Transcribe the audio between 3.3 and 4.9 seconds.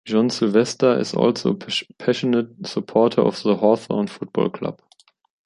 the Hawthorn Football Club.